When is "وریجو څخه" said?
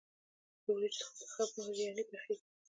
0.73-1.23